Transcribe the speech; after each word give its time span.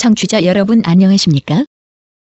청취자 0.00 0.44
여러분 0.44 0.80
안녕하십니까? 0.86 1.66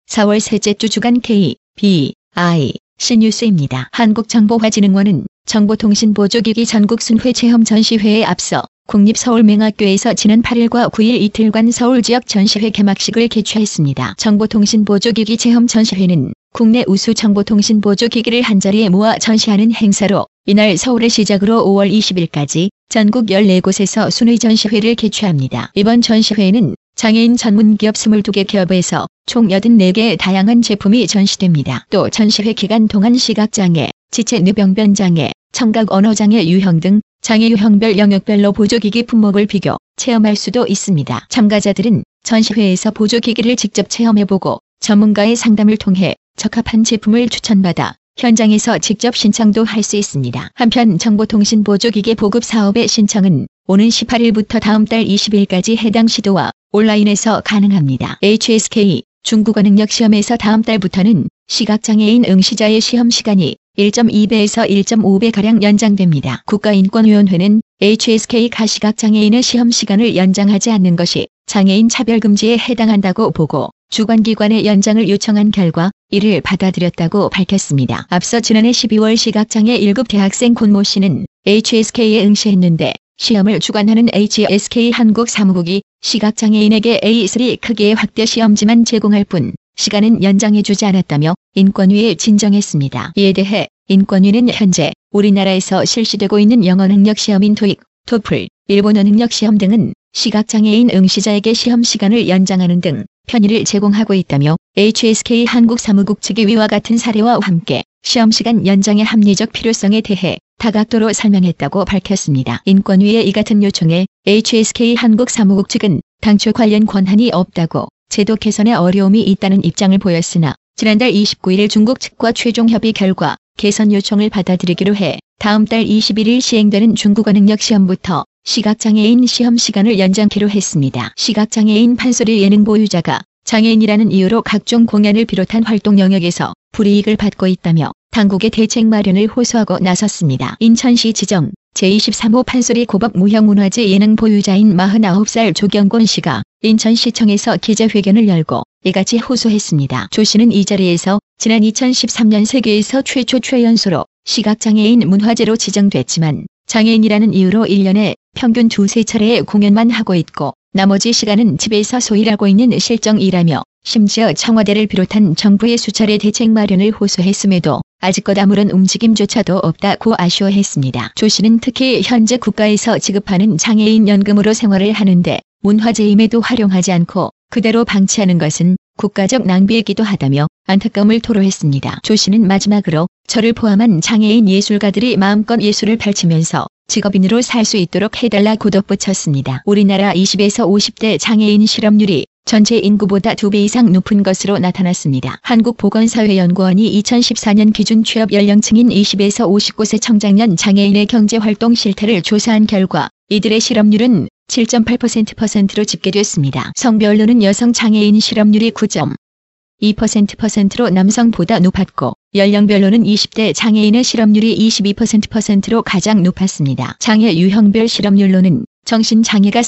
4월 0.09 0.39
셋째 0.39 0.73
주 0.73 0.89
주간 0.89 1.21
K, 1.21 1.57
B, 1.75 2.15
I, 2.33 2.73
C뉴스입니다. 2.97 3.89
한국정보화진흥원은 3.91 5.27
정보통신보조기기 5.45 6.65
전국순회 6.65 7.33
체험 7.33 7.63
전시회에 7.63 8.23
앞서 8.23 8.63
국립서울맹학교에서 8.87 10.15
지난 10.15 10.41
8일과 10.41 10.91
9일 10.91 11.21
이틀간 11.21 11.69
서울 11.69 12.01
지역 12.01 12.25
전시회 12.25 12.71
개막식을 12.71 13.27
개최했습니다. 13.27 14.15
정보통신보조기기 14.17 15.37
체험 15.37 15.67
전시회는 15.67 16.33
국내 16.53 16.83
우수 16.87 17.13
정보통신보조기기를 17.13 18.41
한자리에 18.41 18.89
모아 18.89 19.19
전시하는 19.19 19.71
행사로 19.71 20.25
이날 20.47 20.77
서울을 20.77 21.11
시작으로 21.11 21.63
5월 21.63 21.91
20일까지 21.91 22.69
전국 22.89 23.27
14곳에서 23.27 24.09
순회 24.09 24.37
전시회를 24.37 24.95
개최합니다. 24.95 25.71
이번 25.75 26.01
전시회에는 26.01 26.73
장애인 26.97 27.37
전문 27.37 27.77
기업 27.77 27.93
22개 27.93 28.47
기업에서 28.47 29.05
총 29.27 29.49
84개의 29.49 30.17
다양한 30.17 30.63
제품이 30.63 31.05
전시됩니다. 31.05 31.85
또 31.91 32.09
전시회 32.09 32.53
기간 32.53 32.87
동안 32.87 33.15
시각장애, 33.15 33.91
지체 34.09 34.39
뇌병변장애, 34.39 35.31
청각 35.51 35.91
언어장애 35.91 36.47
유형 36.47 36.79
등 36.79 37.01
장애 37.21 37.49
유형별 37.49 37.99
영역별로 37.99 38.51
보조기기 38.51 39.03
품목을 39.03 39.45
비교, 39.45 39.77
체험할 39.95 40.35
수도 40.35 40.65
있습니다. 40.65 41.27
참가자들은 41.29 42.03
전시회에서 42.23 42.89
보조기기를 42.89 43.55
직접 43.57 43.91
체험해보고 43.91 44.57
전문가의 44.79 45.35
상담을 45.35 45.77
통해 45.77 46.15
적합한 46.35 46.83
제품을 46.83 47.29
추천받아 47.29 47.93
현장에서 48.17 48.79
직접 48.79 49.15
신청도 49.15 49.65
할 49.65 49.83
수 49.83 49.97
있습니다. 49.97 50.49
한편 50.55 50.97
정보통신보조기계 50.97 52.15
보급 52.15 52.43
사업의 52.43 52.87
신청은 52.87 53.45
오는 53.67 53.87
18일부터 53.87 54.59
다음 54.59 54.85
달 54.85 55.05
20일까지 55.05 55.77
해당 55.77 56.07
시도와 56.07 56.49
온라인에서 56.77 57.41
가능합니다. 57.43 58.19
HSK 58.21 59.01
중국어 59.23 59.63
능력 59.63 59.89
시험에서 59.89 60.37
다음 60.37 60.61
달부터는 60.61 61.27
시각장애인 61.47 62.25
응시자의 62.25 62.81
시험 62.81 63.09
시간이 63.09 63.55
1.2배에서 63.79 64.69
1.5배가량 64.69 65.63
연장됩니다. 65.63 66.43
국가인권위원회는 66.45 67.61
HSK 67.81 68.49
가시각장애인의 68.49 69.41
시험 69.41 69.71
시간을 69.71 70.15
연장하지 70.15 70.69
않는 70.69 70.95
것이 70.95 71.27
장애인 71.47 71.89
차별금지에 71.89 72.59
해당한다고 72.59 73.31
보고 73.31 73.69
주관기관의 73.89 74.65
연장을 74.65 75.09
요청한 75.09 75.49
결과 75.49 75.89
이를 76.11 76.41
받아들였다고 76.41 77.29
밝혔습니다. 77.29 78.05
앞서 78.09 78.39
지난해 78.39 78.69
12월 78.69 79.17
시각장애 79.17 79.79
1급 79.79 80.07
대학생 80.09 80.53
권모 80.53 80.83
씨는 80.83 81.25
HSK에 81.47 82.23
응시했는데 82.23 82.93
시험을 83.17 83.59
주관하는 83.59 84.07
HSK 84.13 84.91
한국 84.91 85.27
사무국이 85.27 85.81
시각장애인에게 86.01 86.99
A3 87.03 87.59
크기의 87.59 87.95
확대 87.95 88.25
시험지만 88.25 88.85
제공할 88.85 89.23
뿐 89.23 89.53
시간은 89.75 90.23
연장해주지 90.23 90.85
않았다며 90.85 91.33
인권위에 91.55 92.15
진정했습니다. 92.15 93.13
이에 93.15 93.33
대해 93.33 93.67
인권위는 93.87 94.49
현재 94.53 94.91
우리나라에서 95.11 95.83
실시되고 95.83 96.39
있는 96.39 96.65
영어 96.65 96.87
능력 96.87 97.17
시험인 97.17 97.55
토익, 97.55 97.81
토플, 98.05 98.47
일본어 98.67 99.01
능력 99.03 99.31
시험 99.31 99.57
등은 99.57 99.93
시각장애인 100.13 100.91
응시자에게 100.93 101.53
시험 101.53 101.83
시간을 101.83 102.29
연장하는 102.29 102.81
등 102.81 103.05
편의를 103.27 103.65
제공하고 103.65 104.13
있다며 104.13 104.57
HSK 104.77 105.45
한국 105.45 105.79
사무국 105.79 106.21
측의 106.21 106.47
위와 106.47 106.67
같은 106.67 106.97
사례와 106.97 107.39
함께 107.41 107.83
시험 108.03 108.31
시간 108.31 108.65
연장의 108.65 109.03
합리적 109.03 109.51
필요성에 109.51 110.01
대해 110.01 110.37
다각도로 110.57 111.13
설명했다고 111.13 111.85
밝혔습니다. 111.85 112.61
인권위의 112.65 113.27
이 113.27 113.31
같은 113.31 113.61
요청에 113.61 114.07
HSK 114.25 114.95
한국 114.95 115.29
사무국 115.29 115.69
측은 115.69 116.01
당초 116.21 116.51
관련 116.51 116.85
권한이 116.85 117.31
없다고 117.31 117.87
제도 118.09 118.35
개선에 118.35 118.73
어려움이 118.73 119.21
있다는 119.21 119.63
입장을 119.63 119.97
보였으나 119.99 120.55
지난달 120.75 121.11
29일 121.11 121.69
중국 121.69 121.99
측과 121.99 122.31
최종 122.31 122.69
협의 122.69 122.91
결과 122.93 123.35
개선 123.57 123.91
요청을 123.91 124.29
받아들이기로 124.29 124.95
해 124.95 125.19
다음 125.39 125.65
달 125.65 125.85
21일 125.85 126.41
시행되는 126.41 126.95
중국어 126.95 127.31
능력 127.31 127.61
시험부터 127.61 128.25
시각장애인 128.43 129.27
시험 129.27 129.57
시간을 129.57 129.99
연장키로 129.99 130.49
했습니다. 130.49 131.11
시각장애인 131.17 131.95
판소리 131.95 132.41
예능 132.41 132.63
보유자가 132.63 133.21
장애인이라는 133.43 134.11
이유로 134.11 134.41
각종 134.41 134.85
공연을 134.85 135.25
비롯한 135.25 135.63
활동 135.63 135.99
영역에서 135.99 136.53
불이익을 136.73 137.15
받고 137.15 137.47
있다며 137.47 137.91
당국의 138.17 138.49
대책 138.49 138.87
마련을 138.87 139.27
호소하고 139.27 139.77
나섰습니다. 139.77 140.57
인천시 140.59 141.13
지정 141.13 141.51
제23호 141.75 142.43
판소리 142.43 142.87
고법 142.87 143.15
무형문화재 143.15 143.87
예능 143.89 144.15
보유자인 144.15 144.75
49살 144.75 145.53
조경곤 145.53 146.03
씨가 146.07 146.41
인천시청에서 146.63 147.57
기자회견을 147.57 148.27
열고 148.27 148.63
이같이 148.85 149.19
호소했습니다. 149.19 150.07
조 150.09 150.23
씨는 150.23 150.51
이 150.51 150.65
자리에서 150.65 151.19
지난 151.37 151.61
2013년 151.61 152.45
세계에서 152.45 153.03
최초 153.03 153.37
최연소로 153.39 154.03
시각장애인 154.25 155.07
문화재로 155.07 155.55
지정됐지만 155.55 156.47
장애인이라는 156.65 157.35
이유로 157.35 157.65
1년에 157.65 158.15
평균 158.33 158.67
두세 158.67 159.03
차례의 159.03 159.43
공연만 159.43 159.91
하고 159.91 160.15
있고 160.15 160.53
나머지 160.73 161.13
시간은 161.13 161.59
집에서 161.59 161.99
소일하고 161.99 162.47
있는 162.47 162.79
실정이라며 162.79 163.61
심지어 163.87 164.33
청와대를 164.33 164.87
비롯한 164.87 165.37
정부의 165.37 165.77
수차례 165.77 166.17
대책 166.17 166.51
마련을 166.51 166.91
호소했음에도 166.91 167.79
아직껏 168.01 168.37
아무런 168.37 168.69
움직임조차도 168.69 169.59
없다고 169.59 170.13
아쉬워했습니다. 170.17 171.13
조 171.15 171.29
씨는 171.29 171.59
특히 171.59 172.01
현재 172.03 172.35
국가에서 172.35 172.99
지급하는 172.99 173.57
장애인 173.57 174.09
연금으로 174.09 174.51
생활을 174.51 174.91
하는데 174.91 175.39
문화재임에도 175.63 176.41
활용하지 176.41 176.91
않고 176.91 177.29
그대로 177.49 177.85
방치하는 177.85 178.37
것은 178.39 178.75
국가적 178.97 179.47
낭비이기도 179.47 180.03
하다며 180.03 180.47
안타까움을 180.65 181.21
토로했습니다. 181.21 181.99
조 182.03 182.17
씨는 182.17 182.45
마지막으로 182.45 183.07
저를 183.27 183.53
포함한 183.53 184.01
장애인 184.01 184.49
예술가들이 184.49 185.15
마음껏 185.15 185.61
예술을 185.61 185.95
펼치면서 185.95 186.67
직업인으로 186.89 187.41
살 187.41 187.63
수 187.63 187.77
있도록 187.77 188.21
해달라고 188.21 188.69
덧붙였습니다. 188.69 189.61
우리나라 189.65 190.11
20에서 190.13 190.67
50대 190.67 191.17
장애인 191.21 191.65
실업률이 191.65 192.25
전체 192.47 192.77
인구보다 192.77 193.33
2배 193.33 193.55
이상 193.55 193.91
높은 193.91 194.23
것으로 194.23 194.57
나타났습니다. 194.57 195.37
한국보건사회연구원이 195.41 197.01
2014년 197.01 197.73
기준 197.73 198.05
취업 198.05 198.31
연령층인 198.31 198.87
20에서 198.87 199.49
59세 199.49 200.01
청장년 200.01 200.55
장애인의 200.55 201.07
경제활동 201.07 201.75
실태를 201.75 202.21
조사한 202.21 202.65
결과 202.65 203.09
이들의 203.27 203.59
실업률은 203.59 204.29
7.8%%로 204.47 205.83
집계됐습니다. 205.83 206.71
성별로는 206.77 207.43
여성 207.43 207.73
장애인 207.73 208.21
실업률이 208.21 208.71
9.2%%로 208.71 210.89
남성보다 210.89 211.59
높았고 211.59 212.13
연령별로는 212.33 213.03
20대 213.03 213.53
장애인의 213.53 214.05
실업률이 214.05 214.57
22%%로 214.69 215.81
가장 215.81 216.23
높았습니다. 216.23 216.95
장애 216.99 217.35
유형별 217.35 217.89
실업률로는 217.89 218.63
정신장애가 218.85 219.63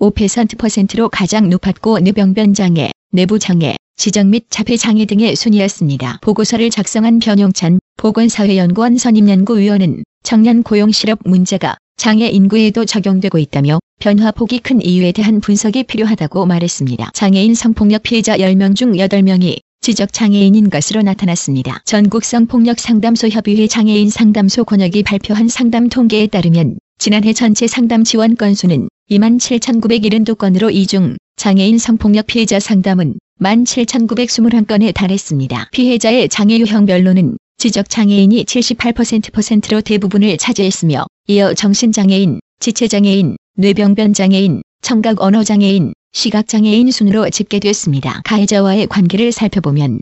34.5%로 0.00 1.08
가장 1.08 1.48
높았고 1.48 2.00
뇌병변장애, 2.00 2.90
내부장애, 3.12 3.76
지적 3.96 4.26
및 4.26 4.46
자폐장애 4.50 5.04
등의 5.06 5.36
순이었습니다. 5.36 6.18
보고서를 6.20 6.70
작성한 6.70 7.20
변용찬 7.20 7.78
보건사회연구원 7.96 8.98
선임연구위원은 8.98 10.02
청년 10.24 10.62
고용 10.62 10.90
실업 10.90 11.20
문제가 11.24 11.76
장애 11.96 12.28
인구에도 12.28 12.84
적용되고 12.84 13.38
있다며 13.38 13.78
변화폭이 14.00 14.58
큰 14.58 14.82
이유에 14.82 15.12
대한 15.12 15.40
분석이 15.40 15.84
필요하다고 15.84 16.44
말했습니다. 16.46 17.10
장애인 17.14 17.54
성폭력 17.54 18.02
피해자 18.02 18.36
10명 18.36 18.74
중 18.74 18.92
8명이 18.92 19.58
지적장애인인 19.80 20.70
것으로 20.70 21.02
나타났습니다. 21.02 21.82
전국성폭력상담소협의회 21.84 23.68
장애인 23.68 24.10
상담소 24.10 24.64
권역이 24.64 25.04
발표한 25.04 25.48
상담 25.48 25.88
통계에 25.88 26.26
따르면 26.26 26.78
지난해 26.98 27.32
전체 27.32 27.66
상담 27.66 28.02
지원 28.02 28.34
건수는 28.34 28.88
27,972건으로 29.10 30.72
이중 30.72 31.16
장애인 31.36 31.78
성폭력 31.78 32.26
피해자 32.26 32.58
상담은 32.58 33.14
17,921건에 33.40 34.94
달했습니다. 34.94 35.68
피해자의 35.72 36.28
장애 36.28 36.58
유형별로는 36.58 37.36
지적장애인이 37.58 38.44
78%%로 38.44 39.80
대부분을 39.80 40.36
차지했으며 40.38 41.06
이어 41.28 41.54
정신장애인, 41.54 42.40
지체장애인, 42.60 43.36
뇌병변장애인, 43.56 44.62
청각 44.82 45.20
언어장애인, 45.20 45.92
시각장애인 46.12 46.90
순으로 46.90 47.28
집계됐습니다. 47.30 48.22
가해자와의 48.24 48.86
관계를 48.86 49.32
살펴보면 49.32 50.00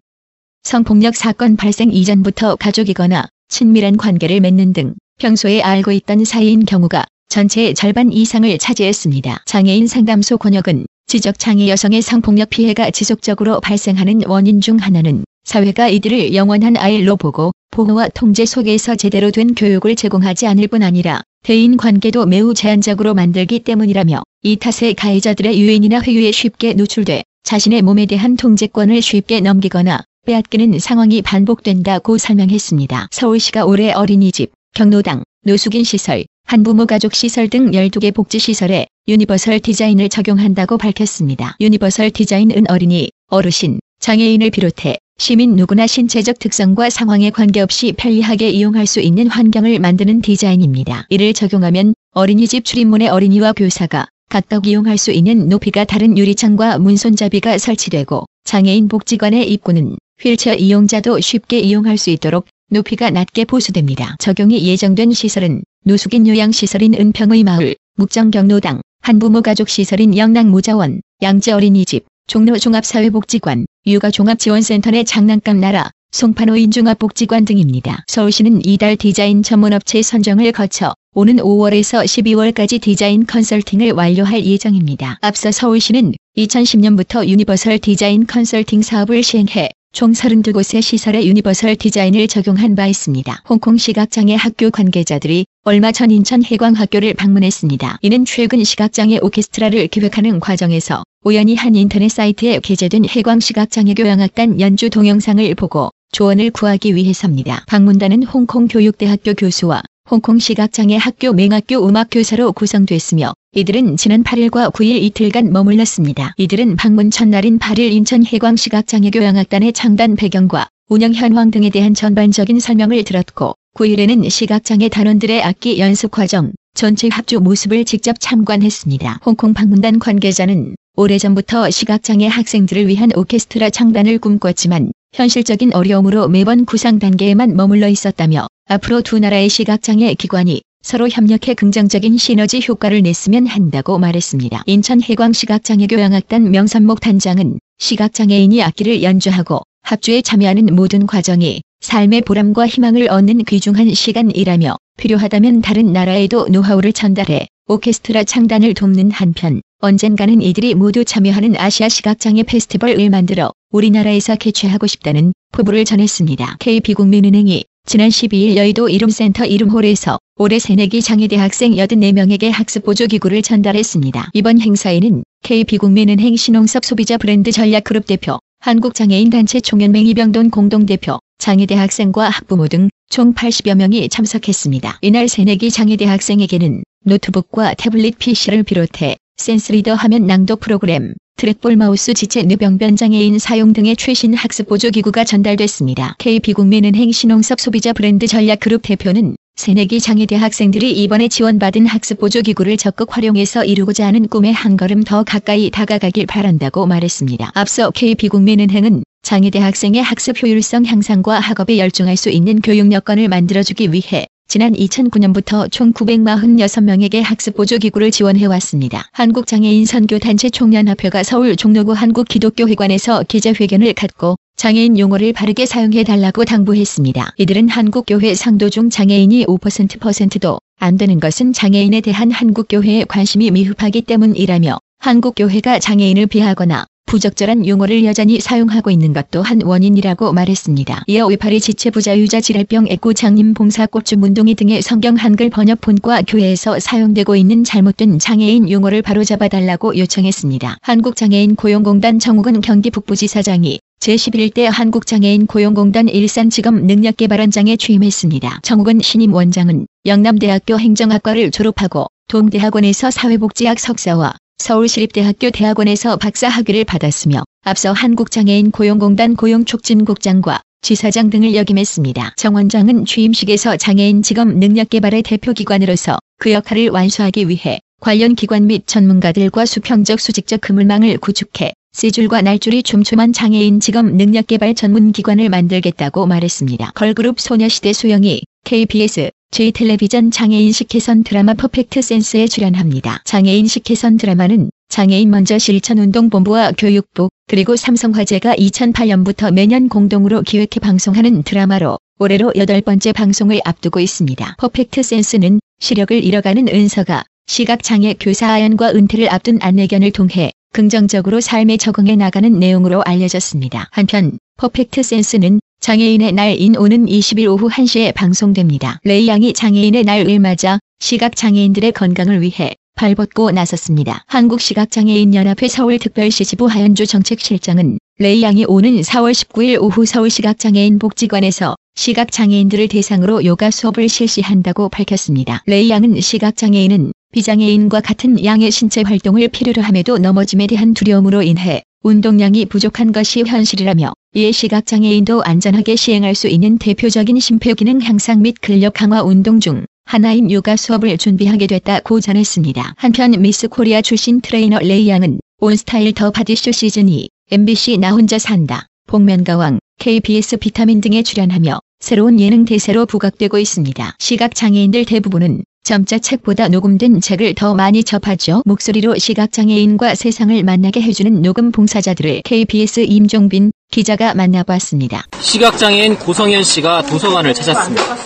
성폭력 0.62 1.16
사건 1.16 1.56
발생 1.56 1.90
이전부터 1.90 2.56
가족이거나 2.56 3.28
친밀한 3.48 3.96
관계를 3.96 4.40
맺는 4.40 4.72
등 4.72 4.94
평소에 5.19 5.60
알고 5.60 5.93
있던 5.93 6.25
사이인 6.25 6.64
경우가 6.64 7.05
전체의 7.32 7.75
절반 7.75 8.12
이상을 8.12 8.58
차지했습니다. 8.58 9.44
장애인 9.46 9.87
상담소 9.87 10.37
권역은 10.37 10.84
지적장애 11.06 11.67
여성의 11.67 12.02
성폭력 12.02 12.50
피해가 12.50 12.90
지속적으로 12.90 13.58
발생하는 13.61 14.20
원인 14.26 14.61
중 14.61 14.76
하나는 14.76 15.25
사회가 15.44 15.88
이들을 15.88 16.34
영원한 16.34 16.76
아이로 16.76 17.17
보고 17.17 17.52
보호와 17.70 18.08
통제 18.08 18.44
속에서 18.44 18.96
제대로 18.96 19.31
된 19.31 19.55
교육을 19.55 19.96
제공하지 19.96 20.46
않을 20.46 20.69
뿐 20.69 20.82
아니라 20.82 21.23
대인 21.43 21.79
관계도 21.79 22.26
매우 22.26 22.52
제한적으로 22.52 23.14
만들기 23.14 23.61
때문이라며 23.61 24.23
이 24.43 24.56
탓에 24.56 24.93
가해자들의 24.93 25.58
유인이나 25.58 26.02
회유에 26.02 26.32
쉽게 26.32 26.75
노출돼 26.75 27.23
자신의 27.44 27.81
몸에 27.81 28.05
대한 28.05 28.37
통제권을 28.37 29.00
쉽게 29.00 29.40
넘기거나 29.40 30.05
빼앗기는 30.26 30.79
상황이 30.79 31.23
반복된다고 31.23 32.19
설명했습니다. 32.19 33.08
서울시가 33.11 33.64
올해 33.64 33.90
어린이집, 33.90 34.52
경로당, 34.75 35.25
노숙인 35.44 35.82
시설, 35.82 36.26
한부모 36.52 36.84
가족 36.84 37.14
시설 37.14 37.48
등 37.48 37.70
12개 37.70 38.12
복지시설에 38.12 38.86
유니버설 39.08 39.60
디자인을 39.60 40.10
적용한다고 40.10 40.76
밝혔습니다. 40.76 41.56
유니버설 41.60 42.10
디자인은 42.10 42.70
어린이, 42.70 43.08
어르신, 43.28 43.80
장애인을 44.00 44.50
비롯해 44.50 44.96
시민 45.16 45.56
누구나 45.56 45.86
신체적 45.86 46.38
특성과 46.38 46.90
상황에 46.90 47.30
관계없이 47.30 47.92
편리하게 47.92 48.50
이용할 48.50 48.86
수 48.86 49.00
있는 49.00 49.28
환경을 49.28 49.78
만드는 49.78 50.20
디자인입니다. 50.20 51.06
이를 51.08 51.32
적용하면 51.32 51.94
어린이집 52.12 52.66
출입문에 52.66 53.08
어린이와 53.08 53.54
교사가 53.54 54.08
각각 54.28 54.66
이용할 54.66 54.98
수 54.98 55.10
있는 55.10 55.48
높이가 55.48 55.84
다른 55.84 56.18
유리창과 56.18 56.78
문손잡이가 56.78 57.56
설치되고 57.56 58.26
장애인 58.44 58.88
복지관의 58.88 59.50
입구는 59.52 59.96
휠체어 60.20 60.54
이용자도 60.54 61.20
쉽게 61.20 61.60
이용할 61.60 61.96
수 61.96 62.10
있도록 62.10 62.46
높이가 62.70 63.08
낮게 63.08 63.46
보수됩니다. 63.46 64.16
적용이 64.18 64.66
예정된 64.66 65.12
시설은 65.12 65.62
노숙인 65.84 66.29
요양시설인 66.29 66.94
은평의 66.94 67.43
마을, 67.43 67.75
묵정경로당, 67.96 68.82
한부모 69.00 69.43
가족시설인 69.43 70.17
영락모자원, 70.16 71.00
양재어린이집, 71.23 72.06
종로종합사회복지관, 72.29 73.67
육아종합지원센터 73.88 74.93
내 74.93 75.02
장난감 75.02 75.58
나라, 75.58 75.90
송파노인 76.12 76.70
종합복지관 76.70 77.44
등입니다. 77.44 78.05
서울시는 78.06 78.64
이달 78.64 78.96
디자인 78.96 79.43
전문업체 79.43 80.02
선정을 80.02 80.52
거쳐 80.52 80.94
오는 81.14 81.37
5월에서 81.38 82.05
12월까지 82.05 82.81
디자인 82.81 83.26
컨설팅을 83.26 83.90
완료할 83.90 84.44
예정입니다. 84.44 85.19
앞서 85.20 85.50
서울시는 85.50 86.14
2010년부터 86.37 87.26
유니버설 87.26 87.81
디자인 87.81 88.26
컨설팅 88.29 88.82
사업을 88.82 89.25
시행해 89.25 89.70
총 89.92 90.12
32곳의 90.12 90.80
시설에 90.80 91.26
유니버설 91.26 91.76
디자인을 91.76 92.26
적용한 92.26 92.74
바 92.74 92.86
있습니다. 92.86 93.42
홍콩 93.46 93.76
시각장애 93.76 94.34
학교 94.34 94.70
관계자들이 94.70 95.44
얼마 95.64 95.92
전 95.92 96.10
인천 96.10 96.42
혜광학교를 96.42 97.12
방문했습니다. 97.12 97.98
이는 98.00 98.24
최근 98.24 98.64
시각장애 98.64 99.18
오케스트라를 99.20 99.88
기획하는 99.88 100.40
과정에서 100.40 101.04
우연히 101.24 101.56
한 101.56 101.74
인터넷 101.74 102.08
사이트에 102.08 102.60
게재된 102.60 103.04
혜광 103.04 103.40
시각장애 103.40 103.92
교향악단 103.92 104.60
연주 104.60 104.88
동영상을 104.88 105.54
보고 105.56 105.90
조언을 106.12 106.52
구하기 106.52 106.94
위해서입니다. 106.94 107.64
방문단은 107.68 108.22
홍콩 108.22 108.68
교육대학교 108.68 109.34
교수와 109.34 109.82
홍콩 110.12 110.38
시각장애 110.38 110.96
학교 110.96 111.32
맹학교 111.32 111.88
음악교사로 111.88 112.52
구성됐으며 112.52 113.32
이들은 113.54 113.96
지난 113.96 114.22
8일과 114.22 114.70
9일 114.70 115.02
이틀간 115.04 115.50
머물렀습니다. 115.52 116.34
이들은 116.37 116.76
방문 116.76 117.10
첫날인 117.10 117.58
8일 117.58 117.93
인천 117.93 118.22
해광 118.26 118.56
시각장애교향악단의 118.56 119.72
창단 119.72 120.16
배경과 120.16 120.69
운영 120.90 121.14
현황 121.14 121.50
등에 121.50 121.70
대한 121.70 121.94
전반적인 121.94 122.60
설명을 122.60 123.04
들었고 123.04 123.54
9일에는 123.76 124.28
시각장애 124.28 124.90
단원들의 124.90 125.43
악기 125.43 125.78
연습 125.78 126.10
과정, 126.10 126.52
전체 126.75 127.08
합주 127.10 127.40
모습을 127.40 127.87
직접 127.87 128.16
참관했습니다. 128.20 129.20
홍콩 129.25 129.55
방문단 129.55 129.98
관계자는 129.98 130.75
오래전부터 130.96 131.70
시각장애 131.70 132.26
학생들을 132.26 132.87
위한 132.87 133.08
오케스트라 133.16 133.70
창단을 133.70 134.19
꿈꿨지만 134.19 134.93
현실적인 135.14 135.74
어려움으로 135.74 136.26
매번 136.28 136.64
구상 136.64 136.98
단계에만 136.98 137.54
머물러 137.54 137.86
있었다며 137.86 138.46
앞으로 138.66 139.02
두 139.02 139.18
나라의 139.18 139.50
시각장애 139.50 140.14
기관이 140.14 140.62
서로 140.82 141.06
협력해 141.06 141.52
긍정적인 141.54 142.16
시너지 142.16 142.64
효과를 142.66 143.02
냈으면 143.02 143.46
한다고 143.46 143.98
말했습니다. 143.98 144.62
인천 144.64 145.02
해광시각장애교향악단 145.02 146.50
명산목 146.50 147.00
단장은 147.00 147.58
시각장애인이 147.78 148.62
악기를 148.62 149.02
연주하고 149.02 149.60
합주에 149.82 150.22
참여하는 150.22 150.74
모든 150.74 151.06
과정이 151.06 151.60
삶의 151.80 152.22
보람과 152.22 152.66
희망을 152.66 153.10
얻는 153.10 153.44
귀중한 153.44 153.92
시간이라며 153.92 154.76
필요하다면 154.96 155.60
다른 155.60 155.92
나라에도 155.92 156.48
노하우를 156.48 156.94
전달해 156.94 157.46
오케스트라 157.68 158.24
창단을 158.24 158.72
돕는 158.72 159.10
한편 159.10 159.60
언젠가는 159.80 160.40
이들이 160.40 160.74
모두 160.74 161.04
참여하는 161.04 161.56
아시아 161.56 161.90
시각장애 161.90 162.44
페스티벌을 162.44 163.10
만들어 163.10 163.52
우리나라에서 163.72 164.36
개최하고 164.36 164.86
싶다는 164.86 165.32
포부를 165.50 165.84
전했습니다. 165.84 166.56
KB국민은행이 166.60 167.64
지난 167.84 168.10
12일 168.10 168.56
여의도 168.56 168.88
이룸센터 168.88 169.44
이룸홀에서 169.44 170.19
올해 170.36 170.58
새내기 170.58 171.02
장애대학생 171.02 171.72
84명에게 171.72 172.50
학습보조기구를 172.50 173.42
전달했습니다. 173.42 174.30
이번 174.34 174.60
행사에는 174.60 175.24
KB국민은행 175.42 176.36
신홍섭 176.36 176.84
소비자 176.84 177.19
브랜드 177.19 177.50
전략그룹 177.50 178.06
대표, 178.06 178.38
한국장애인단체 178.60 179.60
총연맹 179.60 180.06
이병돈 180.06 180.50
공동대표, 180.50 181.19
장애대학생과 181.38 182.28
학부모 182.28 182.69
등 182.69 182.88
총 183.12 183.34
80여 183.34 183.74
명이 183.74 184.08
참석했습니다. 184.08 185.00
이날 185.02 185.28
새내기 185.28 185.70
장애대학생에게는 185.70 186.82
노트북과 187.04 187.74
태블릿 187.74 188.19
PC를 188.19 188.62
비롯해 188.62 189.16
센스리더 189.36 189.92
화면 189.92 190.26
낭독 190.26 190.60
프로그램, 190.60 191.12
트랙볼 191.43 191.75
마우스 191.75 192.14
지체 192.14 192.43
뇌병변 192.43 192.94
장애인 192.94 193.38
사용 193.40 193.73
등의 193.73 193.96
최신 193.96 194.32
학습 194.32 194.69
보조 194.69 194.90
기구가 194.90 195.25
전달됐습니다. 195.25 196.14
KB국민은행 196.19 197.11
신홍섭 197.11 197.61
소비자 197.61 197.93
브랜드 197.93 198.29
전략 198.29 198.61
그룹 198.61 198.82
대표는 198.82 199.34
새내기 199.56 200.00
장애대 200.00 200.37
학생들이 200.37 200.93
이번에 201.02 201.26
지원받은 201.26 201.87
학습 201.87 202.20
보조 202.20 202.43
기구를 202.43 202.76
적극 202.76 203.17
활용해서 203.17 203.64
이루고자 203.64 204.06
하는 204.06 204.29
꿈에 204.29 204.52
한 204.52 204.76
걸음 204.76 205.02
더 205.02 205.25
가까이 205.25 205.70
다가가길 205.70 206.26
바란다고 206.26 206.87
말했습니다. 206.87 207.50
앞서 207.55 207.90
KB국민은행은 207.90 209.02
장애대 209.23 209.58
학생의 209.58 210.02
학습 210.02 210.43
효율성 210.43 210.84
향상과 210.84 211.40
학업에 211.40 211.79
열중할 211.79 212.17
수 212.17 212.31
있는 212.31 212.61
교육 212.61 212.93
여건을 212.93 213.29
만들어주기 213.29 213.93
위해 213.93 214.27
지난 214.49 214.75
2009년부터 214.75 215.70
총 215.70 215.94
946명에게 215.94 217.22
학습보조기구를 217.22 218.11
지원해왔습니다. 218.11 219.08
한국장애인 219.13 219.87
선교단체 219.87 220.51
총연합회가 220.51 221.22
서울 221.22 221.56
종로구 221.56 221.93
한국기독교회관에서 221.93 223.22
기자회견을 223.22 223.94
갖고 223.94 224.37
장애인 224.56 224.99
용어를 224.99 225.32
바르게 225.32 225.65
사용해달라고 225.65 226.44
당부했습니다. 226.44 227.32
이들은 227.39 227.70
한국교회 227.70 228.34
상도 228.34 228.69
중 228.69 228.91
장애인이 228.91 229.46
5%%도 229.46 230.61
안 230.79 230.99
되는 230.99 231.19
것은 231.19 231.55
장애인에 231.55 232.03
대한 232.03 232.31
한국교회의 232.31 233.06
관심이 233.06 233.51
미흡하기 233.51 234.03
때문이라며 234.03 234.79
한국교회가 234.99 235.79
장애인을 235.79 236.27
비하거나 236.27 236.87
부적절한 237.12 237.66
용어를 237.66 238.04
여전히 238.04 238.40
사용하고 238.40 238.90
있는 238.90 239.12
것도 239.12 239.42
한 239.42 239.60
원인이라고 239.62 240.32
말했습니다. 240.32 241.04
이어 241.08 241.26
외파리 241.26 241.60
지체부자 241.60 242.18
유자 242.18 242.40
질병 242.40 242.88
애고 242.88 243.12
장님 243.12 243.52
봉사 243.52 243.86
꽃주 243.86 244.16
문동이 244.16 244.54
등의 244.54 244.80
성경 244.80 245.16
한글 245.16 245.50
번역 245.50 245.82
본과 245.82 246.22
교회에서 246.22 246.80
사용되고 246.80 247.36
있는 247.36 247.64
잘못된 247.64 248.18
장애인 248.18 248.70
용어를 248.70 249.02
바로잡아달라고 249.02 249.98
요청했습니다. 249.98 250.78
한국장애인 250.80 251.54
고용공단 251.56 252.18
정욱은 252.18 252.62
경기 252.62 252.90
북부지사장이 252.90 253.78
제11대 254.00 254.62
한국장애인 254.62 255.46
고용공단 255.46 256.08
일산지검 256.08 256.86
능력개발원장에 256.86 257.76
취임했습니다. 257.76 258.60
정욱은 258.62 259.00
신임 259.02 259.34
원장은 259.34 259.86
영남대학교 260.06 260.78
행정학과를 260.78 261.50
졸업하고 261.50 262.06
동대학원에서 262.28 263.10
사회복지학 263.10 263.78
석사와 263.78 264.34
서울시립대학교 264.62 265.50
대학원에서 265.50 266.16
박사 266.16 266.48
학위를 266.48 266.84
받았으며 266.84 267.42
앞서 267.64 267.90
한국장애인 267.92 268.70
고용공단 268.70 269.34
고용촉진국장과 269.34 270.60
지사장 270.82 271.31
등을 271.31 271.56
역임했습니다. 271.56 272.34
정 272.36 272.54
원장은 272.54 273.04
취임식에서 273.04 273.76
장애인 273.76 274.22
직업 274.22 274.46
능력 274.48 274.88
개발의 274.90 275.24
대표기관으로서 275.24 276.19
그 276.38 276.52
역할을 276.52 276.90
완수하기 276.90 277.48
위해 277.48 277.81
관련 278.00 278.36
기관 278.36 278.69
및 278.69 278.86
전문가들과 278.86 279.66
수평적 279.66 280.20
수직적 280.20 280.60
그물망을 280.60 281.19
구축해 281.19 281.72
씨줄과 281.93 282.43
날줄이 282.42 282.84
촘촘한 282.84 283.32
장애인 283.32 283.81
직업 283.81 284.06
능력 284.06 284.46
개발 284.46 284.74
전문 284.74 285.10
기관을 285.10 285.48
만들겠다고 285.48 286.26
말했습니다. 286.26 286.92
걸그룹 286.94 287.40
소녀시대 287.40 287.92
수영이 287.93 288.43
KBS 288.64 289.31
제2텔레비전 289.52 290.31
장애인식 290.30 290.88
개선 290.88 291.22
드라마 291.24 291.52
퍼펙트 291.52 292.00
센스에 292.00 292.46
출연합니다. 292.46 293.20
장애인식 293.26 293.84
개선 293.84 294.16
드라마는 294.16 294.70
장애인 294.88 295.28
먼저 295.28 295.58
실천운동본부와 295.58 296.72
교육부 296.78 297.28
그리고 297.48 297.76
삼성화재가 297.76 298.54
2008년부터 298.54 299.52
매년 299.52 299.90
공동으로 299.90 300.40
기획해 300.40 300.80
방송하는 300.80 301.42
드라마로 301.42 301.98
올해로 302.18 302.54
여덟 302.56 302.80
번째 302.80 303.12
방송을 303.12 303.60
앞두고 303.62 304.00
있습니다. 304.00 304.56
퍼펙트 304.56 305.02
센스는 305.02 305.60
시력을 305.80 306.24
잃어가는 306.24 306.68
은서가 306.68 307.24
시각장애 307.46 308.14
교사 308.18 308.52
아연과 308.52 308.92
은퇴를 308.92 309.30
앞둔 309.30 309.58
안내견을 309.60 310.12
통해 310.12 310.52
긍정적으로 310.72 311.42
삶에 311.42 311.76
적응해 311.76 312.16
나가는 312.16 312.58
내용으로 312.58 313.02
알려졌습니다. 313.02 313.88
한편 313.90 314.38
퍼펙트 314.56 315.02
센스는 315.02 315.60
장애인의 315.82 316.31
날 316.31 316.56
인 316.60 316.77
오는 316.77 317.06
20일 317.06 317.51
오후 317.51 317.69
1시에 317.69 318.15
방송됩니다. 318.15 319.01
레이 319.03 319.27
양이 319.27 319.53
장애인의 319.53 320.05
날을 320.05 320.39
맞아 320.39 320.79
시각장애인들의 321.01 321.91
건강을 321.91 322.41
위해 322.41 322.77
발벗고 322.94 323.51
나섰습니다. 323.51 324.22
한국시각장애인연합회 324.29 325.67
서울특별시지부 325.67 326.67
하연주 326.67 327.06
정책실장은 327.06 327.98
레이 328.20 328.43
양이 328.43 328.65
오는 328.65 329.01
4월 329.01 329.32
19일 329.32 329.82
오후 329.82 330.06
서울시각장애인 330.06 331.01
복지관에서 331.01 331.74
시각장애인들을 331.96 332.86
대상으로 332.86 333.44
요가 333.44 333.72
수업을 333.72 334.08
실시한다고 334.08 334.89
밝혔습니다. 334.89 335.65
레이 335.67 335.91
양은 335.91 336.20
시각장애인은 336.20 337.10
비장애인과 337.32 338.03
같은 338.03 338.44
양의 338.44 338.70
신체 338.70 339.03
활동을 339.03 339.48
필요로 339.48 339.82
함에도 339.82 340.19
넘어짐에 340.19 340.69
대한 340.69 340.94
두려움으로 340.94 341.43
인해 341.43 341.82
운동량이 342.05 342.67
부족한 342.67 343.10
것이 343.10 343.43
현실이라며 343.44 344.12
이에 344.34 344.51
시각장애인도 344.51 345.43
안전하게 345.44 345.94
시행할 345.94 346.34
수 346.34 346.48
있는 346.48 346.79
대표적인 346.79 347.39
심폐기능 347.39 348.01
향상 348.01 348.41
및 348.41 348.55
근력 348.62 348.94
강화 348.94 349.22
운동 349.22 349.60
중 349.60 349.84
하나인 350.06 350.51
요가 350.51 350.74
수업을 350.74 351.19
준비하게 351.19 351.67
됐다고 351.67 352.19
전했습니다. 352.19 352.94
한편 352.96 353.32
미스 353.43 353.69
코리아 353.69 354.01
출신 354.01 354.41
트레이너 354.41 354.79
레이 354.79 355.10
양은 355.10 355.39
온스타일 355.58 356.15
더 356.15 356.31
바디쇼 356.31 356.72
시즌 356.72 357.10
2 357.10 357.29
MBC 357.51 357.98
나 357.98 358.12
혼자 358.12 358.39
산다, 358.39 358.86
복면가왕, 359.06 359.81
KBS 359.98 360.56
비타민 360.56 361.03
등에 361.03 361.22
출연하며 361.22 361.81
새로운 362.01 362.41
예능 362.41 362.65
대세로 362.65 363.05
부각되고 363.05 363.58
있습니다. 363.58 364.17
시각장애인들 364.19 365.05
대부분은 365.05 365.62
점자 365.84 366.20
책보다 366.20 366.69
녹음된 366.69 367.20
책을 367.20 367.56
더 367.56 367.74
많이 367.74 368.05
접하죠. 368.05 368.62
목소리로 368.65 369.19
시각장애인과 369.19 370.15
세상을 370.15 370.62
만나게 370.62 371.03
해주는 371.03 371.43
녹음 371.43 371.72
봉사자들을 371.72 372.43
KBS 372.44 373.01
임종빈 373.01 373.72
기자가 373.91 374.32
만나봤습니다. 374.34 375.24
시각장애인 375.41 376.20
고성현 376.20 376.62
씨가 376.62 377.03
도서관을 377.03 377.53
찾았습니다. 377.55 378.17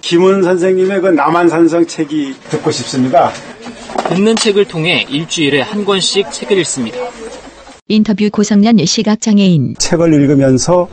김은 0.00 0.42
선생님의 0.42 1.02
그 1.02 1.08
남한산성 1.08 1.86
책이 1.86 2.36
듣고 2.48 2.70
싶습니다. 2.70 3.30
듣는 4.08 4.34
책을 4.36 4.64
통해 4.64 5.04
일주일에 5.10 5.60
한 5.60 5.84
권씩 5.84 6.32
책을 6.32 6.56
읽습니다. 6.60 6.96
인터뷰 7.88 8.30
고성년 8.32 8.82
시각장애인 8.86 9.74
책을 9.78 10.14
읽으면서 10.14 10.88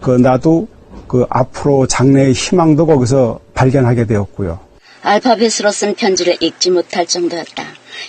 그 0.00 0.10
나도 0.10 0.66
그 1.06 1.24
앞으로 1.30 1.86
장래의 1.86 2.32
희망도 2.32 2.84
거기서 2.86 3.38
발견하게 3.54 4.06
되었고요. 4.06 4.69
알파벳으로 5.02 5.70
쓴 5.72 5.94
편지를 5.94 6.36
읽지 6.40 6.70
못할 6.70 7.06
정도였다. 7.06 7.64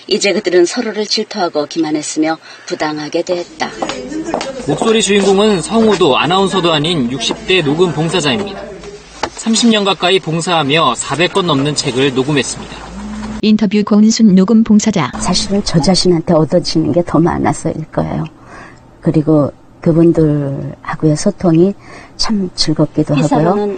이제 0.07 0.33
그들은 0.33 0.65
서로를 0.65 1.05
질투하고 1.05 1.65
기만했으며 1.65 2.37
부당하게 2.65 3.23
대했다. 3.23 3.69
목소리 4.67 5.01
주인공은 5.01 5.61
성우도 5.61 6.17
아나운서도 6.17 6.71
아닌 6.71 7.09
60대 7.09 7.63
녹음 7.63 7.91
봉사자입니다. 7.93 8.61
30년 9.37 9.85
가까이 9.85 10.19
봉사하며 10.19 10.93
400권 10.93 11.45
넘는 11.45 11.75
책을 11.75 12.13
녹음했습니다. 12.13 12.91
인터뷰 13.41 13.83
권순 13.83 14.35
녹음 14.35 14.63
봉사자 14.63 15.11
사실은 15.19 15.63
저 15.63 15.81
자신한테 15.81 16.33
얻어지는 16.33 16.91
게 16.93 17.01
더 17.03 17.17
많았을 17.17 17.73
거예요. 17.91 18.25
그리고 19.01 19.51
그분들하고의 19.81 21.15
소통이 21.17 21.73
참 22.17 22.49
즐겁기도 22.55 23.15
하고요. 23.15 23.77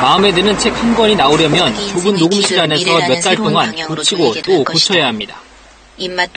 마음에 0.00 0.32
드는 0.32 0.58
책 0.58 0.70
한 0.74 0.94
권이 0.94 1.14
나오려면 1.16 1.74
좁은 1.74 2.16
녹음실 2.16 2.58
안에서 2.60 2.98
몇 3.08 3.20
달 3.22 3.36
동안 3.36 3.74
고치고 3.86 4.34
또 4.42 4.64
고쳐야 4.64 5.06
합니다. 5.08 5.36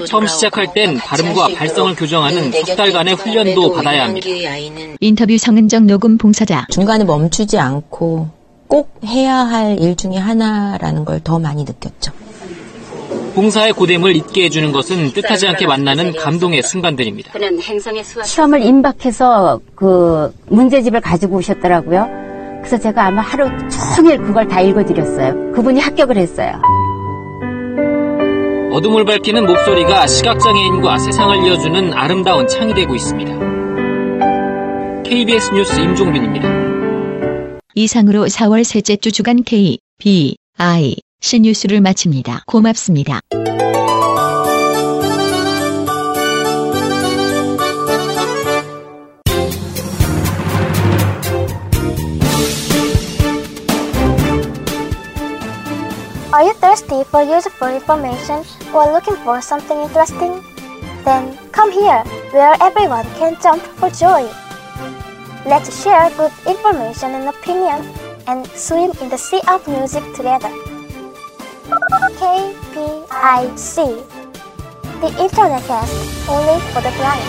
처음 0.05 0.27
시작할 0.27 0.73
땐 0.73 0.97
발음과 0.97 1.49
발성을 1.55 1.95
교정하는 1.95 2.51
석 2.51 2.75
달간의 2.75 3.15
훈련도 3.15 3.73
받아야 3.73 4.03
합니다. 4.05 4.27
인터뷰 4.99 5.37
성은정 5.37 5.87
녹음 5.87 6.17
봉사자 6.17 6.65
중간에 6.69 7.03
멈추지 7.05 7.57
않고 7.57 8.29
꼭 8.67 8.99
해야 9.05 9.37
할 9.37 9.77
일 9.79 9.95
중에 9.95 10.17
하나라는 10.17 11.05
걸 11.05 11.21
더 11.23 11.39
많이 11.39 11.63
느꼈죠. 11.63 12.11
봉사의 13.33 13.73
고됨을 13.73 14.15
잊게 14.15 14.45
해주는 14.45 14.71
것은 14.71 15.11
뜻하지 15.13 15.47
않게 15.47 15.65
만나는 15.65 16.13
감동의 16.13 16.61
순간들입니다. 16.61 17.31
그는 17.33 17.59
행성의 17.59 18.03
수학 18.03 18.25
시험을 18.25 18.61
임박해서 18.63 19.59
그 19.75 20.31
문제집을 20.47 21.01
가지고 21.01 21.37
오셨더라고요. 21.37 22.07
그래서 22.59 22.77
제가 22.77 23.07
아마 23.07 23.21
하루 23.21 23.49
종일 23.95 24.19
그걸 24.19 24.47
다 24.47 24.61
읽어드렸어요. 24.61 25.51
그분이 25.51 25.79
합격을 25.79 26.15
했어요. 26.17 26.61
어둠을 28.71 29.05
밝히는 29.05 29.45
목소리가 29.45 30.07
시각장애인과 30.07 30.97
세상을 30.97 31.45
이어주는 31.45 31.93
아름다운 31.93 32.47
창이 32.47 32.73
되고 32.73 32.95
있습니다. 32.95 33.31
KBS 35.03 35.53
뉴스 35.53 35.79
임종빈입니다. 35.79 36.47
이상으로 37.75 38.25
4월 38.25 38.63
셋째 38.63 38.95
주 38.95 39.11
주간 39.11 39.43
K, 39.43 39.79
B, 39.99 40.37
I, 40.57 40.95
C 41.22 41.40
뉴스를 41.40 41.80
마칩니다. 41.80 42.42
고맙습니다. 42.46 43.20
Are 56.30 56.44
you 56.44 56.54
thirsty 56.60 57.02
for 57.04 57.22
useful 57.24 57.74
information 57.74 58.44
or 58.72 58.92
looking 58.92 59.16
for 59.24 59.40
something 59.40 59.80
interesting? 59.82 60.40
Then 61.04 61.36
come 61.52 61.72
here, 61.72 62.04
where 62.30 62.54
everyone 62.60 63.06
can 63.18 63.34
jump 63.42 63.62
for 63.80 63.90
joy. 63.90 64.28
Let's 65.46 65.82
share 65.82 66.10
good 66.16 66.30
information 66.46 67.14
and 67.14 67.28
opinion 67.28 67.82
and 68.28 68.46
swim 68.54 68.92
in 69.00 69.08
the 69.08 69.16
sea 69.16 69.40
of 69.48 69.66
music 69.66 70.04
together. 70.14 70.52
KPIC 71.73 73.75
The 75.01 75.09
Internet 75.19 75.63
Cast 75.65 76.29
only 76.29 76.59
for 76.69 76.81
the 76.81 76.91
blind. 76.97 77.23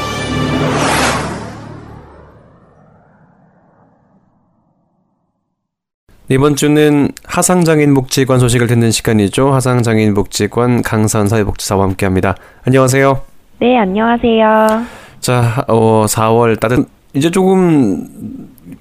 이번 6.29 6.57
주는 6.57 7.09
하상장애인 7.25 7.95
복지관 7.95 8.39
소식을 8.39 8.67
듣는 8.67 8.91
시간이죠. 8.91 9.53
하상장애인 9.53 10.15
복지관 10.15 10.83
강선 10.83 11.29
사회복지사와 11.29 11.85
함께합니다. 11.85 12.35
안녕하세요. 12.65 13.23
네, 13.61 13.79
안녕하세요. 13.79 14.85
자, 15.21 15.65
어, 15.69 16.05
4월 16.07 16.59
따뜻 16.61 16.87
이제 17.15 17.31
조금 17.31 18.07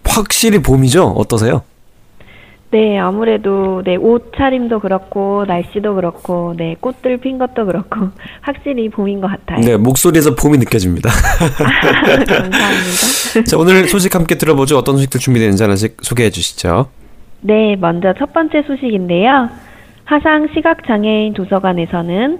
확실히 0.04 0.62
봄이죠. 0.62 1.06
어떠세요? 1.18 1.62
네, 2.74 2.98
아무래도 2.98 3.84
네, 3.86 3.96
옷차림도 3.98 4.80
그렇고 4.80 5.46
날씨도 5.46 5.94
그렇고 5.94 6.56
네, 6.58 6.76
꽃들 6.80 7.18
핀 7.18 7.38
것도 7.38 7.68
그렇고 7.68 8.10
확실히 8.42 8.90
봄인 8.90 9.22
것 9.22 9.28
같아요. 9.28 9.60
네, 9.60 9.78
목소리에서 9.78 10.34
봄이 10.34 10.58
느껴집니다. 10.58 11.12
감사합니다. 11.54 13.46
자, 13.46 13.58
오늘 13.60 13.88
소식 13.88 14.16
함께 14.16 14.40
들어보죠. 14.40 14.80
어떤 14.80 14.96
소식들 14.96 15.20
준비되는지 15.20 15.62
하나씩 15.62 15.98
소개해 16.02 16.32
주시죠. 16.32 16.88
네, 17.42 17.76
먼저 17.76 18.12
첫 18.18 18.34
번째 18.34 18.64
소식인데요. 18.64 19.50
하상 20.06 20.48
시각장애인 20.56 21.36
도서관에서는 21.36 22.40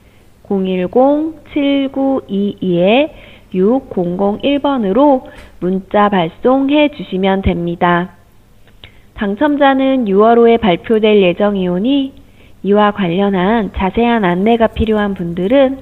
010-7922-6001번으로 3.53 5.23
문자 5.61 6.09
발송해 6.09 6.89
주시면 6.97 7.43
됩니다. 7.43 8.15
당첨자는 9.15 10.07
6월 10.07 10.39
5에 10.39 10.61
발표될 10.61 11.23
예정이오니 11.23 12.15
이와 12.63 12.93
관련한 12.93 13.73
자세한 13.77 14.25
안내가 14.25 14.69
필요한 14.69 15.13
분들은 15.15 15.81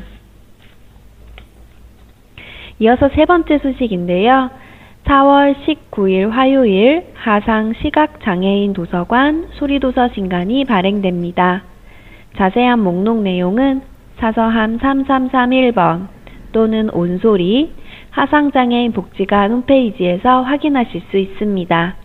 이어서 2.78 3.08
세 3.14 3.24
번째 3.26 3.58
소식인데요. 3.58 4.50
4월 5.04 5.54
19일 5.64 6.30
화요일 6.30 7.06
하상 7.14 7.72
시각장애인 7.80 8.72
도서관 8.72 9.48
소리도서 9.54 10.10
신간이 10.14 10.64
발행됩니다. 10.64 11.64
자세한 12.36 12.78
목록 12.80 13.22
내용은 13.22 13.82
사서함 14.18 14.78
3331번 14.78 16.06
또는 16.52 16.90
온소리 16.90 17.72
하상장애인 18.10 18.92
복지관 18.92 19.50
홈페이지에서 19.50 20.42
확인하실 20.42 21.02
수 21.10 21.18
있습니다. 21.18 21.96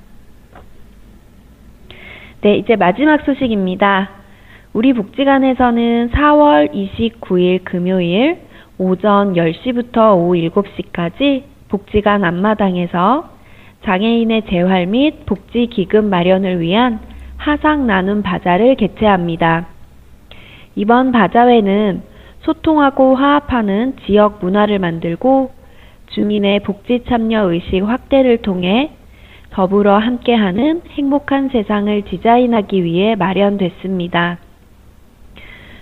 네, 2.41 2.55
이제 2.57 2.75
마지막 2.75 3.25
소식입니다. 3.25 4.09
우리 4.73 4.93
복지관에서는 4.93 6.11
4월 6.11 6.71
29일 6.71 7.63
금요일 7.63 8.37
오전 8.77 9.33
10시부터 9.33 10.15
오후 10.15 10.35
7시까지 10.35 11.43
복지관 11.69 12.23
앞마당에서 12.23 13.29
장애인의 13.83 14.43
재활 14.49 14.85
및 14.85 15.25
복지 15.25 15.67
기금 15.67 16.09
마련을 16.09 16.59
위한 16.59 16.99
하상 17.37 17.87
나눔 17.87 18.21
바자를 18.21 18.75
개최합니다. 18.75 19.67
이번 20.75 21.11
바자회는 21.11 22.01
소통하고 22.47 23.15
화합하는 23.15 23.97
지역 24.05 24.39
문화를 24.41 24.79
만들고 24.79 25.51
주민의 26.11 26.61
복지 26.61 27.03
참여 27.05 27.51
의식 27.51 27.81
확대를 27.81 28.37
통해 28.37 28.93
더불어 29.49 29.97
함께하는 29.97 30.81
행복한 30.91 31.49
세상을 31.49 32.01
디자인하기 32.03 32.83
위해 32.85 33.15
마련됐습니다. 33.15 34.37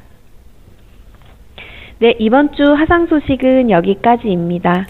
네, 1.98 2.14
이번 2.18 2.54
주 2.54 2.74
화상 2.74 3.06
소식은 3.06 3.70
여기까지입니다. 3.70 4.86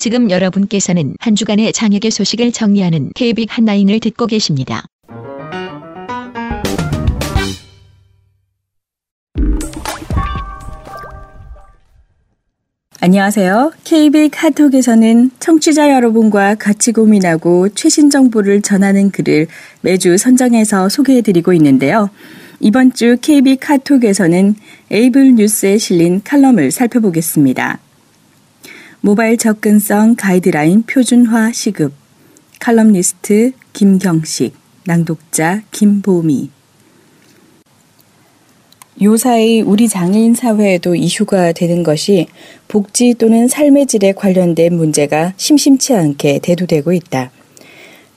지금 0.00 0.30
여러분께서는 0.30 1.14
한 1.20 1.36
주간의 1.36 1.74
장혁의 1.74 2.10
소식을 2.10 2.52
정리하는 2.52 3.10
KBIC 3.14 3.48
한라인을 3.50 4.00
듣고 4.00 4.26
계십니다. 4.26 4.86
안녕하세요. 13.02 13.72
KBIC 13.84 14.30
카톡에서는 14.30 15.32
청취자 15.38 15.90
여러분과 15.90 16.54
같이 16.54 16.92
고민하고 16.92 17.68
최신 17.74 18.08
정보를 18.08 18.62
전하는 18.62 19.10
글을 19.10 19.48
매주 19.82 20.16
선정해서 20.16 20.88
소개해드리고 20.88 21.52
있는데요. 21.52 22.08
이번 22.60 22.94
주 22.94 23.18
KB 23.20 23.56
카톡에서는 23.56 24.54
에이블 24.90 25.34
뉴스에 25.34 25.76
실린 25.76 26.22
칼럼을 26.24 26.70
살펴보겠습니다. 26.70 27.80
모바일 29.02 29.38
접근성 29.38 30.14
가이드라인 30.14 30.82
표준화 30.82 31.52
시급, 31.52 31.94
칼럼니스트 32.58 33.52
김경식, 33.72 34.52
낭독자 34.84 35.62
김보미. 35.72 36.50
요사이 39.00 39.62
우리 39.62 39.88
장애인 39.88 40.34
사회에도 40.34 40.94
이슈가 40.94 41.52
되는 41.52 41.82
것이 41.82 42.26
복지 42.68 43.14
또는 43.14 43.48
삶의 43.48 43.86
질에 43.86 44.12
관련된 44.12 44.76
문제가 44.76 45.32
심심치 45.38 45.94
않게 45.94 46.40
대두되고 46.40 46.92
있다. 46.92 47.30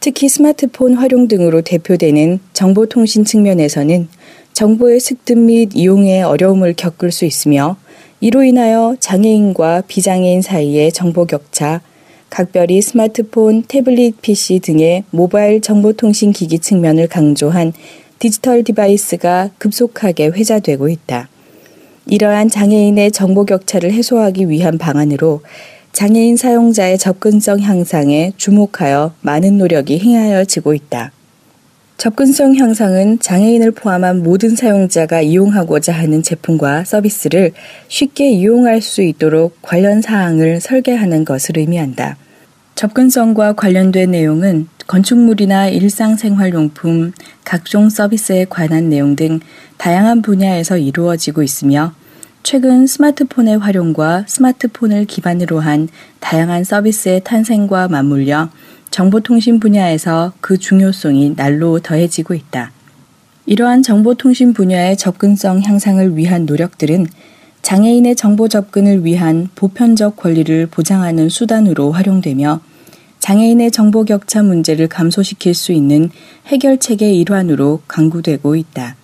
특히 0.02 0.28
스마트폰 0.28 0.96
활용 0.96 1.30
등으로 1.30 1.62
대표되는 1.62 2.41
정보통신 2.52 3.24
측면에서는 3.24 4.10
정보의 4.52 5.00
습득 5.00 5.39
및 5.39 5.69
이용에 5.74 6.24
어려움을 6.24 6.74
겪을 6.74 7.13
수 7.13 7.24
있으며 7.24 7.78
이로 8.24 8.42
인하여 8.42 8.96
장애인과 9.02 9.84
비장애인 9.86 10.42
사이의 10.42 10.94
정보 10.94 11.26
격차, 11.26 11.82
각별히 12.30 12.82
스마트폰, 12.82 13.64
태블릿 13.64 14.22
PC 14.22 14.62
등의 14.62 15.04
모바일 15.10 15.60
정보통신 15.60 16.32
기기 16.32 16.60
측면을 16.60 17.10
강조한 17.10 17.74
디지털 18.20 18.64
디바이드가 18.63 19.50
급속하게 19.58 20.28
회자되고 20.28 20.88
있다. 20.88 21.28
이러한 22.06 22.48
장애인의 22.48 23.12
정보 23.12 23.44
격차를 23.44 23.92
해소하기 23.92 24.48
위한 24.48 24.78
방안으로 24.78 25.42
장애인 25.92 26.38
사용자의 26.38 27.00
접근성 27.00 27.60
향상에 27.60 28.32
주목하여 28.38 29.16
많은 29.20 29.58
노력이 29.58 30.00
행하여지고 30.00 30.74
있다. 30.74 31.12
접근성 31.97 32.56
향상은 32.56 33.19
장애인을 33.19 33.71
포함한 33.71 34.23
모든 34.23 34.56
사용자가 34.56 35.21
이용하고자 35.21 35.93
하는 35.93 36.21
제품과 36.21 36.84
서비스를 36.84 37.53
쉽게 37.88 38.32
이용할 38.32 38.82
수 38.82 39.01
있도록 39.01 39.58
관련 39.62 40.01
사항을 40.01 40.60
설계하는 40.60 41.23
것을 41.23 41.58
의미한다. 41.58 42.17
접근성과 42.75 43.53
관련된 43.53 44.12
내용은 44.12 44.67
건축물이나 44.88 45.69
일상생활용품, 45.69 47.13
각종 47.45 47.89
서비스에 47.89 48.45
관한 48.49 48.89
내용 48.89 49.15
등 49.15 49.39
다양한 49.77 50.21
분야에서 50.21 50.77
이루어지고 50.77 51.43
있으며 51.43 51.93
최근 52.41 52.86
스마트폰의 52.88 53.60
활용과 53.60 54.25
스마트폰을 54.27 55.06
기반으로 55.06 55.62
한 55.62 55.88
다양한 56.19 56.65
서비스의 56.65 57.21
탄생과 57.23 57.88
맞물려 57.88 58.49
정보통신 58.93 59.60
분야에서 59.60 60.34
그 60.39 60.60
중요성이 60.60 61.34
날로 61.36 61.79
더해지고 61.79 62.36
있다. 62.36 62.71
이러한 63.47 63.82
정보통신 63.82 64.53
분야의 64.53 64.97
접근성 64.97 65.63
향상을 65.63 66.15
위한 66.15 66.45
노력들은 66.45 67.08
장애인의 67.63 68.15
정보 68.15 68.47
접근을 68.47 69.03
위한 69.03 69.49
보편적 69.56 70.15
권리를 70.15 70.67
보장하는 70.67 71.29
수단으로 71.29 71.91
활용되며 71.91 72.62
장애인의 73.17 73.71
정보 73.71 74.06
격차 74.06 74.43
문제를 74.43 74.88
감소시킬 74.89 75.56
수 75.56 75.71
있는 75.71 76.12
해결책의 76.45 77.19
일환으로 77.19 77.82
강구되고 77.88 78.56
있다. 78.56 78.95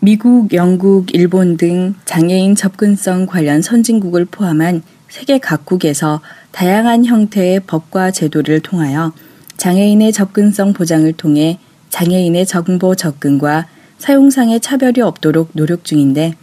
미국, 0.00 0.52
영국, 0.52 1.14
일본 1.14 1.56
등 1.56 1.94
장애인 2.04 2.54
접근성 2.54 3.24
관련 3.24 3.62
선진국을 3.62 4.26
포함한 4.26 4.82
세계 5.08 5.38
각국에서 5.38 6.20
다양한 6.52 7.04
형태의 7.04 7.60
법과 7.60 8.10
제도를 8.10 8.60
통하여 8.60 9.12
장애인의 9.56 10.12
접근성 10.12 10.72
보장을 10.72 11.10
통해 11.14 11.58
장애인의 11.90 12.46
정보 12.46 12.94
접근과 12.94 13.66
사용상의 13.98 14.60
차별이 14.60 15.00
없도록 15.00 15.50
노력 15.54 15.84
중인데 15.84 16.34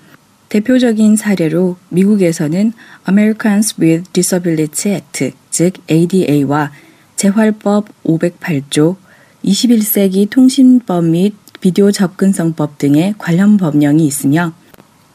대표적인 0.49 1.15
사례로 1.15 1.77
미국에서는 1.89 2.73
Americans 3.09 3.75
with 3.79 4.11
Disability 4.13 4.95
Act, 4.95 5.31
즉 5.49 5.73
ADA와 5.89 6.71
재활법 7.15 7.87
508조, 8.03 8.95
21세기 9.43 10.29
통신법 10.29 11.05
및 11.05 11.33
비디오 11.59 11.91
접근성법 11.91 12.77
등의 12.77 13.15
관련 13.17 13.57
법령이 13.57 14.05
있으며 14.05 14.53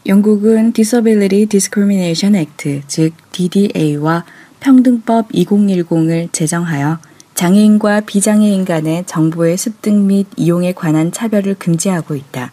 영국은 0.08 0.72
Disability 0.72 1.44
Discrimination 1.44 2.34
Act, 2.34 2.80
즉 2.88 3.12
DDA와 3.30 4.24
평등법 4.58 5.28
2010을 5.28 6.32
제정하여 6.32 6.98
장애인과 7.34 8.00
비장애인 8.00 8.64
간의 8.64 9.04
정보의 9.06 9.58
습득 9.58 9.94
및 9.94 10.26
이용에 10.38 10.72
관한 10.72 11.12
차별을 11.12 11.56
금지하고 11.56 12.16
있다. 12.16 12.52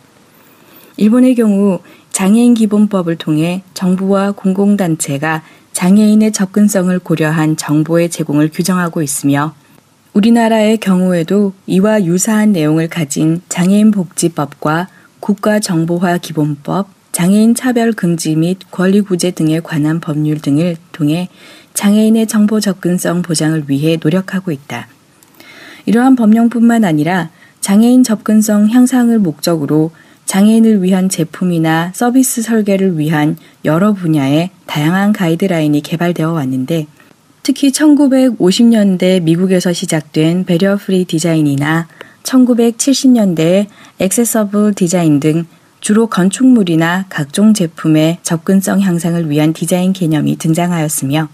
일본의 0.97 1.35
경우 1.35 1.79
장애인 2.11 2.55
기본법을 2.55 3.15
통해 3.15 3.63
정부와 3.73 4.33
공공단체가 4.33 5.41
장애인의 5.71 6.33
접근성을 6.33 6.99
고려한 6.99 7.55
정보의 7.55 8.09
제공을 8.09 8.51
규정하고 8.51 9.01
있으며 9.01 9.55
우리나라의 10.11 10.77
경우에도 10.79 11.53
이와 11.67 12.03
유사한 12.03 12.51
내용을 12.51 12.89
가진 12.89 13.41
장애인 13.47 13.91
복지법과 13.91 14.89
국가정보화 15.21 16.17
기본법, 16.17 16.94
장애인 17.15 17.55
차별 17.55 17.93
금지 17.93 18.35
및 18.35 18.57
권리 18.71 18.99
구제 18.99 19.31
등에 19.31 19.61
관한 19.61 20.01
법률 20.01 20.41
등을 20.41 20.75
통해 20.91 21.29
장애인의 21.73 22.27
정보 22.27 22.59
접근성 22.59 23.21
보장을 23.21 23.63
위해 23.69 23.97
노력하고 24.03 24.51
있다. 24.51 24.89
이러한 25.85 26.17
법령뿐만 26.17 26.83
아니라 26.83 27.29
장애인 27.61 28.03
접근성 28.03 28.69
향상을 28.69 29.17
목적으로 29.19 29.91
장애인을 30.25 30.83
위한 30.83 31.07
제품이나 31.07 31.93
서비스 31.95 32.41
설계를 32.41 32.99
위한 32.99 33.37
여러 33.63 33.93
분야의 33.93 34.49
다양한 34.65 35.13
가이드라인이 35.13 35.83
개발되어 35.83 36.33
왔는데 36.33 36.87
특히 37.43 37.71
1950년대 37.71 39.23
미국에서 39.23 39.71
시작된 39.71 40.43
barrier 40.43 40.75
free 40.75 41.05
디자인이나 41.05 41.87
1970년대 42.23 43.67
accessible 43.99 44.73
디자인 44.73 45.21
등 45.21 45.45
주로 45.85 46.07
건축물이나 46.07 47.05
각종 47.09 47.53
제품의 47.53 48.17
접근성 48.23 48.81
향상을 48.81 49.29
위한 49.29 49.53
디자인 49.53 49.93
개념이 49.93 50.35
등장하였으며 50.37 51.27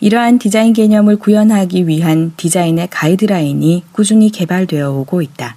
이러한 0.00 0.38
디자인 0.38 0.74
개념을 0.74 1.16
구현하기 1.16 1.88
위한 1.88 2.34
디자인의 2.36 2.88
가이드라인이 2.90 3.84
꾸준히 3.92 4.28
개발되어 4.28 4.92
오고 4.92 5.22
있다. 5.22 5.56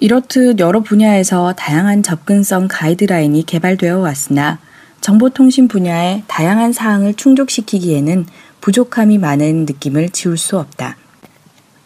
이렇듯 0.00 0.60
여러 0.60 0.80
분야에서 0.80 1.54
다양한 1.54 2.02
접근성 2.02 2.68
가이드라인이 2.68 3.46
개발되어 3.46 4.00
왔으나 4.00 4.58
정보통신 5.00 5.66
분야의 5.66 6.24
다양한 6.26 6.74
사항을 6.74 7.14
충족시키기에는 7.14 8.26
부족함이 8.60 9.16
많은 9.16 9.64
느낌을 9.64 10.10
지울 10.10 10.36
수 10.36 10.58
없다. 10.58 10.98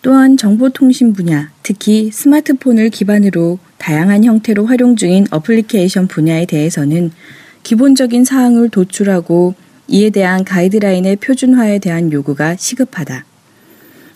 또한 0.03 0.39
정보통신 0.39 1.13
분야, 1.13 1.51
특히 1.63 2.11
스마트폰을 2.11 2.89
기반으로 2.89 3.59
다양한 3.77 4.25
형태로 4.25 4.65
활용 4.65 4.97
중인 4.97 5.27
어플리케이션 5.31 6.09
분야에 6.09 6.47
대해서는 6.47 7.11
기본적인 7.63 8.25
사항을 8.25 8.71
도출하고 8.71 9.55
이에 9.89 10.09
대한 10.09 10.45
가이드라인의 10.45 11.17
표준화에 11.17 11.81
대한 11.81 12.13
요구가 12.13 12.57
시급하다. 12.57 13.27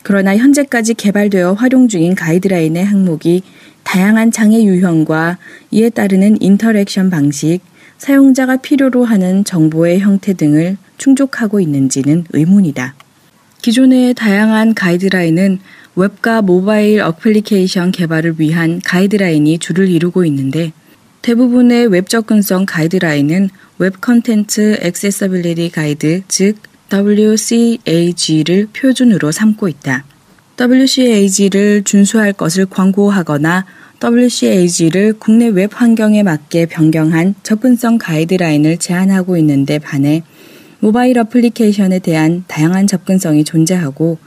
그러나 0.02 0.36
현재까지 0.36 0.94
개발되어 0.94 1.52
활용 1.54 1.88
중인 1.88 2.14
가이드라인의 2.14 2.84
항목이 2.84 3.42
다양한 3.82 4.30
장애 4.30 4.62
유형과 4.62 5.38
이에 5.70 5.90
따르는 5.90 6.40
interaction 6.40 7.10
방식, 7.10 7.60
사용자가 7.98 8.58
필요로 8.58 9.04
하는 9.04 9.44
정보의 9.44 10.00
형태 10.00 10.32
등을 10.32 10.78
충족하고 10.96 11.60
있는지는 11.60 12.24
의문이다. 12.32 12.94
기존의 13.64 14.12
다양한 14.12 14.74
가이드라인은 14.74 15.58
웹과 15.96 16.42
모바일 16.42 17.00
어플리케이션 17.00 17.92
개발을 17.92 18.34
위한 18.36 18.82
가이드라인이 18.84 19.56
주를 19.56 19.88
이루고 19.88 20.26
있는데 20.26 20.74
대부분의 21.22 21.86
웹 21.86 22.10
접근성 22.10 22.66
가이드라인은 22.66 23.48
Web 23.78 24.02
Content 24.02 24.80
Accessibility 24.82 25.70
Guide 25.70 26.24
즉 26.28 26.58
WCAG를 26.92 28.68
표준으로 28.74 29.32
삼고 29.32 29.68
있다. 29.68 30.04
WCAG를 30.60 31.84
준수할 31.84 32.34
것을 32.34 32.66
권고하거나 32.66 33.64
WCAG를 34.04 35.14
국내 35.18 35.48
웹 35.48 35.80
환경에 35.80 36.22
맞게 36.22 36.66
변경한 36.66 37.34
접근성 37.42 37.96
가이드라인을 37.96 38.76
제안하고 38.76 39.38
있는데 39.38 39.78
반해 39.78 40.22
모바일 40.84 41.18
어플리케이션에 41.18 42.00
대한 42.00 42.44
다양한 42.46 42.86
접근성이 42.86 43.42
존재하고 43.42 44.18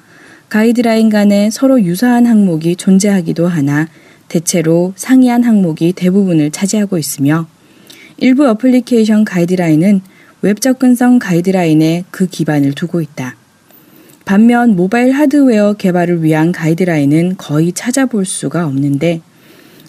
가이드라인 0.50 1.10
간에 1.10 1.52
서로 1.52 1.80
유사한 1.84 2.26
항목이 2.26 2.78
존재하기도 2.78 3.48
하나 3.48 3.88
대체로 4.28 4.92
상이한 4.96 5.44
항목이 5.44 5.94
대부분을 5.94 6.50
차지하고 6.50 6.98
있으며 6.98 7.46
일부 8.18 8.50
어플리케이션 8.50 9.24
가이드라인은 9.24 10.02
웹 10.42 10.60
접근성 10.60 11.20
가이드라인에 11.20 12.06
그 12.10 12.26
기반을 12.26 12.72
두고 12.72 13.02
있다. 13.02 13.36
반면 14.26 14.76
모바일 14.76 15.12
하드웨어 15.12 15.74
개발을 15.74 16.24
위한 16.24 16.52
가이드라인은 16.52 17.36
거의 17.38 17.72
찾아볼 17.72 18.26
수가 18.26 18.66
없는데 18.66 19.22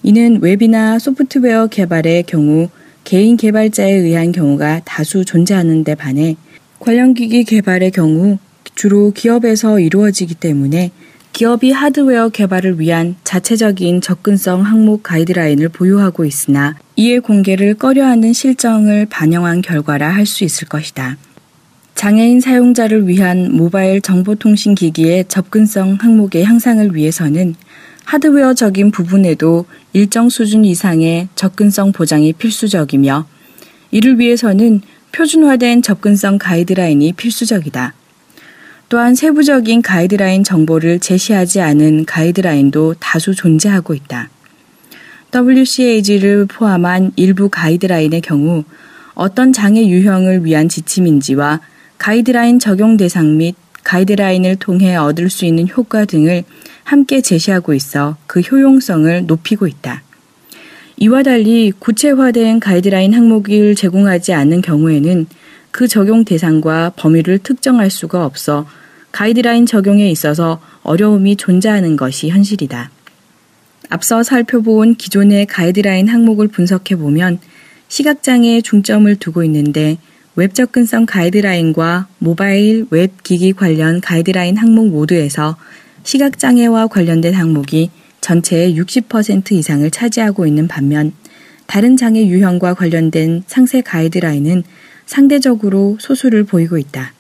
이는 0.03 0.43
웹이나 0.43 0.99
소프트웨어 0.99 1.69
개발의 1.69 2.25
경우 2.25 2.69
개인 3.05 3.39
개발자에 3.39 3.91
의한 3.91 4.33
경우가 4.33 4.83
다수 4.85 5.25
존재하는 5.25 5.83
데 5.83 5.95
반해 5.95 6.37
관련 6.79 7.15
기기 7.15 7.45
개발의 7.45 7.91
경우 7.91 8.39
주로 8.75 9.11
기업에서 9.11 9.81
이루어지기 9.81 10.35
때문에 10.37 10.93
기업이 11.33 11.73
하드웨어 11.73 12.31
개발을 12.31 12.81
위한 12.81 13.17
자체적인 13.25 14.01
접근성 14.01 14.63
항목 14.63 15.03
가이드라인을 15.03 15.69
보유하고 15.69 16.25
있으나 16.25 16.77
이의 16.97 17.21
공개를 17.21 17.75
꺼려하는 17.75 18.33
실정을 18.33 19.07
반영한 19.07 19.63
결과라 19.63 20.09
할 20.09 20.27
수 20.27 20.45
있을 20.45 20.69
것이다. 20.69 21.17
장애인 21.95 22.41
사용자를 22.41 23.09
위한 23.09 23.57
모바일 23.57 24.01
정보통신 24.01 24.75
기기의 24.77 25.27
접근성 25.27 25.99
항목의 26.01 26.45
향상을 26.45 26.95
위해서는 26.95 27.55
하드웨어적인 28.05 28.91
부분에도 28.93 29.67
일정 29.93 30.29
수준 30.29 30.65
이상의 30.65 31.29
접근성 31.35 31.93
보장이 31.93 32.33
필수적이며 32.33 33.27
이를 33.91 34.19
위해서는 34.19 34.81
표준화된 35.13 35.83
접근성 35.83 36.39
가이드라인이 36.39 37.13
필수적이다. 37.13 37.95
또한 38.89 39.15
세부적인 39.15 39.83
가이드라인 39.83 40.45
정보를 40.45 40.99
제시하지 40.99 41.61
않은 41.61 42.07
가이드라인도 42.07 42.95
다수 42.99 43.35
존재하고 43.35 43.95
있다. 43.95 44.31
WCAG를 45.35 46.47
포함한 46.47 47.13
일부 47.17 47.51
가이드라인의 47.51 48.23
경우 48.23 48.65
어떤 49.15 49.53
장애 49.53 49.87
유형을 49.87 50.45
위한 50.45 50.69
지침인지와 50.69 51.61
가이드라인 51.99 52.59
적용 52.59 52.97
대상 52.97 53.37
및 53.37 53.57
가이드라인을 53.85 54.57
통해 54.57 54.97
얻을 54.97 55.29
수 55.29 55.45
있는 55.45 55.69
효과 55.69 56.05
등을 56.05 56.45
함께 56.85 57.21
제시하고 57.21 57.75
있어 57.75 58.17
그 58.27 58.41
효용성을 58.41 59.27
높이고 59.27 59.67
있다. 59.67 60.03
이와 61.01 61.23
달리 61.23 61.71
구체화된 61.79 62.59
가이드라인 62.59 63.15
항목을 63.15 63.77
제공하지 63.77 64.33
않는 64.33 64.63
경우에는 64.63 65.27
그 65.71 65.87
적용 65.87 66.25
대상과 66.25 66.95
범위를 66.97 67.39
특정할 67.39 67.89
수가 67.89 68.25
없어 68.27 68.67
가이드라인 69.13 69.65
적용에 69.65 70.11
있어서 70.11 70.61
어려움이 70.83 71.37
존재하는 71.37 71.97
것이 71.97 72.31
현실이다. 72.31 72.91
앞서 73.91 74.25
살펴본 74.25 74.97
기존의 74.97 75.47
가이드라인 75.47 76.09
항목을 76.09 76.49
분석해 76.49 76.97
보면 76.97 77.39
시각장애에 77.87 78.63
중점을 78.63 79.15
두고 79.17 79.45
있는데 79.45 79.99
웹 80.35 80.53
접근성 80.53 81.07
가이드라인과 81.07 82.09
모바일 82.19 82.87
웹 82.91 83.23
기기 83.23 83.53
관련 83.53 84.01
가이드라인 84.01 84.57
항목 84.57 84.89
모두에서 84.89 85.57
시각장애와 86.03 86.89
관련된 86.89 87.35
항목이 87.35 87.91
전체의 88.21 88.79
60% 88.79 89.53
이상을 89.53 89.91
차지하고 89.91 90.47
있는 90.47 90.69
반면 90.69 91.13
다른 91.67 91.97
장애 91.97 92.27
유형과 92.27 92.75
관련된 92.75 93.43
상세 93.47 93.81
가이드라인은 93.81 94.65
상대적으로 95.07 95.97
소수를 96.01 96.45
보이고 96.45 96.79
있다. 96.79 97.13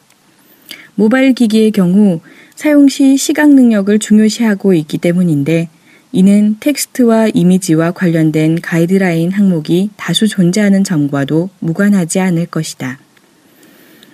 모바일 0.95 1.33
기기의 1.33 1.71
경우 1.71 2.21
사용 2.55 2.89
시 2.89 3.17
시각 3.17 3.51
능력을 3.55 3.99
중요시하고 3.99 4.75
있기 4.75 4.99
때문인데 4.99 5.69
이는 6.11 6.57
텍스트와 6.61 7.29
이미지와 7.29 7.93
관련된 7.93 8.61
가이드라인 8.61 9.31
항목이 9.31 9.91
다수 9.97 10.27
존재하는 10.27 10.83
점과도 10.83 11.51
무관하지 11.61 12.19
않을 12.21 12.47
것이다. 12.47 12.99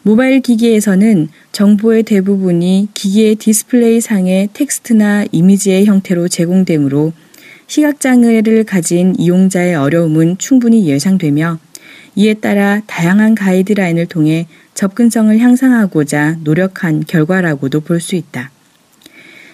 모바일 0.06 0.40
기기에서는 0.40 1.28
정보의 1.52 2.02
대부분이 2.02 2.88
기기의 2.92 3.36
디스플레이 3.36 4.02
상의 4.02 4.50
텍스트나 4.52 5.24
이미지의 5.32 5.86
형태로 5.86 6.28
제공되므로 6.28 7.14
시각장애를 7.68 8.64
가진 8.64 9.14
이용자의 9.16 9.74
어려움은 9.74 10.36
충분히 10.36 10.86
예상되며 10.86 11.58
이에 12.16 12.34
따라 12.34 12.82
다양한 12.86 13.34
가이드라인을 13.34 14.04
통해 14.04 14.46
접근성을 14.74 15.38
향상하고자 15.38 16.36
노력한 16.44 17.04
결과라고도 17.06 17.80
볼 17.80 17.98
수 17.98 18.14
있다. 18.14 18.50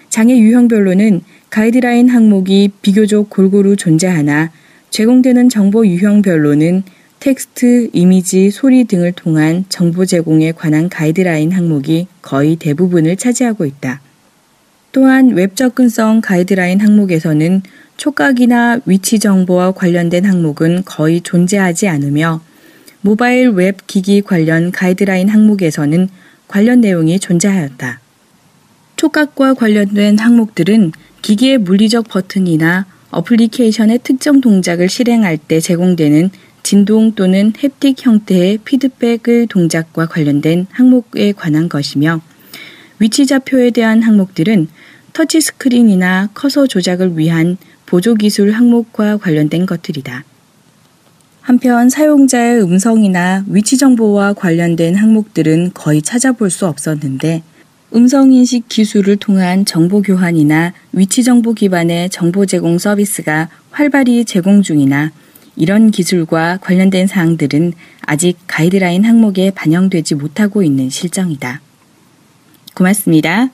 장애 0.08 0.36
유형별로는 0.36 1.20
가이드라인 1.50 2.08
항목이 2.08 2.72
비교적 2.82 3.30
골고루 3.30 3.76
존재하나 3.76 4.50
제공되는 4.90 5.48
정보 5.48 5.86
유형별로는 5.86 6.82
텍스트, 7.20 7.90
이미지, 7.92 8.50
소리 8.50 8.84
등을 8.84 9.12
통한 9.12 9.66
정보 9.68 10.06
제공에 10.06 10.52
관한 10.52 10.88
가이드라인 10.88 11.52
항목이 11.52 12.06
거의 12.22 12.56
대부분을 12.56 13.16
차지하고 13.16 13.66
있다. 13.66 14.00
또한 14.92 15.28
웹 15.34 15.54
접근성 15.54 16.22
가이드라인 16.22 16.80
항목에서는 16.80 17.62
촉각이나 17.98 18.80
위치 18.86 19.18
정보와 19.18 19.72
관련된 19.72 20.24
항목은 20.24 20.84
거의 20.86 21.20
존재하지 21.20 21.88
않으며 21.88 22.40
모바일 23.02 23.50
웹 23.50 23.86
기기 23.86 24.22
관련 24.22 24.72
가이드라인 24.72 25.28
항목에서는 25.28 26.08
관련 26.48 26.80
내용이 26.80 27.20
존재하였다. 27.20 28.00
촉각과 28.96 29.54
관련된 29.54 30.18
항목들은 30.18 30.92
기기의 31.20 31.58
물리적 31.58 32.08
버튼이나 32.08 32.86
어플리케이션의 33.10 34.00
특정 34.02 34.40
동작을 34.40 34.88
실행할 34.88 35.36
때 35.36 35.60
제공되는 35.60 36.30
진동 36.62 37.12
또는 37.14 37.52
haptic 37.52 37.96
형태의 37.98 38.58
피드백의 38.58 39.46
동작과 39.48 40.06
관련된 40.06 40.66
항목에 40.70 41.32
관한 41.32 41.68
것이며 41.68 42.20
위치 42.98 43.26
좌표에 43.26 43.70
대한 43.70 44.02
항목들은 44.02 44.68
터치 45.12 45.40
스크린이나 45.40 46.28
커서 46.34 46.66
조작을 46.66 47.18
위한 47.18 47.56
보조 47.86 48.14
기술 48.14 48.52
항목과 48.52 49.16
관련된 49.16 49.66
것들이다. 49.66 50.24
한편 51.40 51.88
사용자의 51.88 52.62
음성이나 52.62 53.44
위치 53.48 53.76
정보와 53.76 54.34
관련된 54.34 54.94
항목들은 54.94 55.72
거의 55.74 56.02
찾아볼 56.02 56.50
수 56.50 56.66
없었는데 56.66 57.42
음성인식 57.92 58.68
기술을 58.68 59.16
통한 59.16 59.64
정보 59.64 60.00
교환이나 60.00 60.72
위치 60.92 61.24
정보 61.24 61.54
기반의 61.54 62.10
정보 62.10 62.46
제공 62.46 62.78
서비스가 62.78 63.48
활발히 63.72 64.24
제공 64.24 64.62
중이나 64.62 65.10
이런 65.56 65.90
기술과 65.90 66.58
관련된 66.58 67.06
사항들은 67.06 67.72
아직 68.02 68.38
가이드라인 68.46 69.04
항목에 69.04 69.50
반영되지 69.50 70.14
못하고 70.14 70.62
있는 70.62 70.90
실정이다. 70.90 71.60
고맙습니다. 72.74 73.50